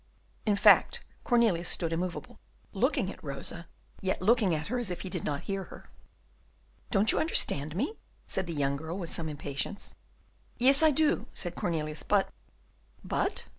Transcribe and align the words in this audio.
In 0.47 0.55
fact, 0.55 1.01
Cornelius 1.23 1.69
stood 1.69 1.93
immovable, 1.93 2.39
looking 2.73 3.11
at 3.11 3.23
Rosa, 3.23 3.67
yet 4.01 4.19
looking 4.19 4.55
at 4.55 4.65
her 4.65 4.79
as 4.79 4.89
if 4.89 5.01
he 5.01 5.11
did 5.11 5.23
not 5.23 5.41
hear 5.41 5.65
her. 5.65 5.91
"Don't 6.89 7.11
you 7.11 7.19
understand 7.19 7.75
me?" 7.75 7.99
said 8.25 8.47
the 8.47 8.53
young 8.53 8.77
girl, 8.77 8.97
with 8.97 9.11
some 9.13 9.29
impatience. 9.29 9.93
"Yes, 10.57 10.81
I 10.81 10.89
do," 10.89 11.27
said 11.35 11.53
Cornelius, 11.53 12.01
"but" 12.01 12.29
"But?" 13.13 13.45